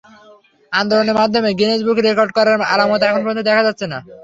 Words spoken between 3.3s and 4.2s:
দেখা যাচ্ছে না।